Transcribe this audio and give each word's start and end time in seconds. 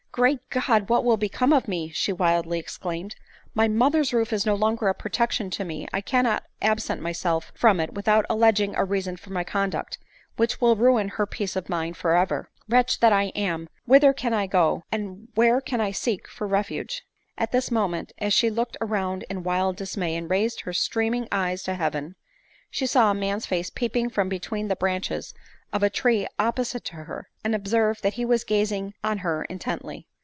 "Great 0.21 0.41
God! 0.49 0.89
what 0.89 1.05
will 1.05 1.15
become 1.15 1.53
of 1.53 1.69
me!" 1.69 1.87
she 1.95 2.11
wildly 2.11 2.59
exclaimed;" 2.59 3.15
my 3.55 3.69
mother's 3.69 4.11
roof 4.13 4.33
is 4.33 4.45
no 4.45 4.55
longer 4.55 4.89
a 4.89 4.93
protection 4.93 5.49
to 5.51 5.63
me; 5.63 5.87
I 5.93 6.01
cannot 6.01 6.43
absent 6.61 6.99
myself 7.01 7.53
from 7.55 7.79
it 7.79 7.93
without 7.93 8.25
alleging 8.29 8.75
a 8.75 8.83
reason 8.83 9.15
for 9.15 9.29
my 9.29 9.45
conduct, 9.45 9.99
which 10.35 10.59
will 10.59 10.75
ruin 10.75 11.07
her 11.07 11.25
peace 11.25 11.55
of 11.55 11.69
mind 11.69 11.95
for 11.95 12.13
ever. 12.13 12.49
Wretch 12.67 12.99
that 12.99 13.13
I 13.13 13.27
am! 13.37 13.69
whither 13.85 14.11
can 14.11 14.33
I 14.33 14.47
go, 14.47 14.83
and 14.91 15.29
where 15.35 15.61
can 15.61 15.79
I 15.79 15.91
seek 15.91 16.27
for 16.27 16.45
refuge?" 16.45 17.03
At 17.37 17.53
this 17.53 17.71
moment, 17.71 18.11
as 18.17 18.33
she 18.33 18.49
looked 18.49 18.75
around 18.81 19.23
in 19.29 19.43
wild 19.43 19.77
dismay, 19.77 20.17
and 20.17 20.29
raised 20.29 20.59
her 20.63 20.73
streaming 20.73 21.29
eyes 21.31 21.63
to 21.63 21.75
heaven, 21.75 22.17
she 22.69 22.85
saw 22.85 23.11
a 23.11 23.15
man's 23.15 23.45
face 23.45 23.69
peeping 23.69 24.09
from 24.09 24.27
between 24.27 24.67
the 24.67 24.75
branches 24.75 25.33
of 25.73 25.83
a 25.83 25.89
tree 25.89 26.27
oppo 26.37 26.65
site 26.65 26.83
to 26.83 26.95
her, 26.97 27.29
and 27.45 27.55
observed 27.55 28.03
that 28.03 28.15
he 28.15 28.25
was 28.25 28.43
gazing 28.43 28.93
on 29.05 29.19
her 29.19 29.45
intently. 29.45 30.05